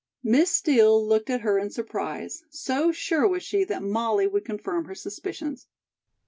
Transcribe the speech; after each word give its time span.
Miss 0.23 0.49
Steel 0.49 1.05
looked 1.07 1.29
at 1.29 1.41
her 1.41 1.59
in 1.59 1.69
surprise, 1.69 2.43
so 2.49 2.91
sure 2.91 3.27
was 3.27 3.43
she 3.43 3.63
that 3.65 3.83
Molly 3.83 4.25
would 4.25 4.43
confirm 4.45 4.85
her 4.85 4.95
suspicions. 4.95 5.67